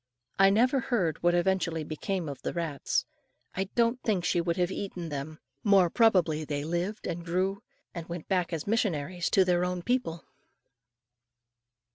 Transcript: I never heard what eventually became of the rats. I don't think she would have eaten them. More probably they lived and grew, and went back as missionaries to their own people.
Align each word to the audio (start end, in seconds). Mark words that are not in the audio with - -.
I 0.39 0.49
never 0.49 0.79
heard 0.79 1.21
what 1.21 1.35
eventually 1.35 1.83
became 1.83 2.27
of 2.27 2.41
the 2.41 2.53
rats. 2.53 3.05
I 3.53 3.65
don't 3.75 4.01
think 4.01 4.25
she 4.25 4.41
would 4.41 4.57
have 4.57 4.71
eaten 4.71 5.09
them. 5.09 5.37
More 5.63 5.91
probably 5.91 6.43
they 6.43 6.63
lived 6.63 7.05
and 7.05 7.23
grew, 7.23 7.61
and 7.93 8.09
went 8.09 8.27
back 8.27 8.51
as 8.51 8.65
missionaries 8.65 9.29
to 9.29 9.45
their 9.45 9.63
own 9.63 9.83
people. 9.83 10.25